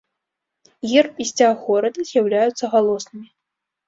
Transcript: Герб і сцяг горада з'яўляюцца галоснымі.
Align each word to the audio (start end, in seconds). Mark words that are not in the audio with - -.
Герб 0.91 1.11
і 1.25 1.27
сцяг 1.31 1.53
горада 1.65 2.05
з'яўляюцца 2.13 2.65
галоснымі. 2.73 3.27